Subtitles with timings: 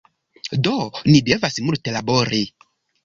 [0.67, 0.73] Do
[1.11, 2.41] ni devas multe labori